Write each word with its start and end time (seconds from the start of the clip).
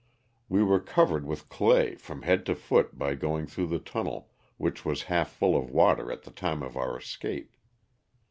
We 0.49 0.63
were 0.63 0.79
covered 0.79 1.27
with 1.27 1.47
clay 1.47 1.93
from 1.93 2.23
head 2.23 2.43
to 2.47 2.55
foot 2.55 2.97
by 2.97 3.13
going 3.13 3.45
through 3.45 3.67
the 3.67 3.77
tunnel, 3.77 4.31
which 4.57 4.83
was 4.83 5.03
half 5.03 5.29
full 5.29 5.55
of 5.55 5.69
water 5.69 6.11
at 6.11 6.23
the 6.23 6.31
time 6.31 6.63
of 6.63 6.75
our 6.75 6.97
escape. 6.97 7.55